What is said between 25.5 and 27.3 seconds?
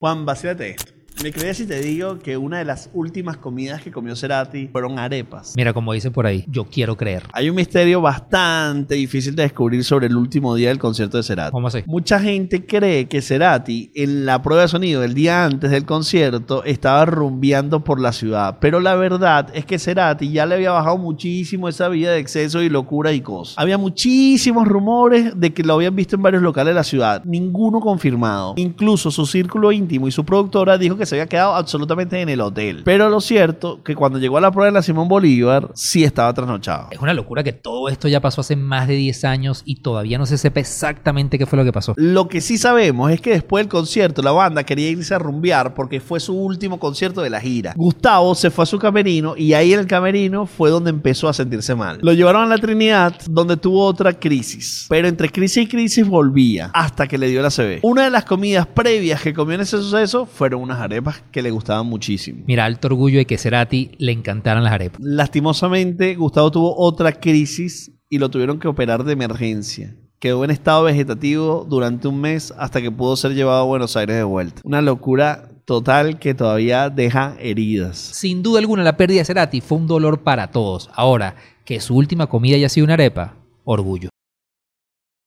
que lo habían visto en varios locales de la ciudad,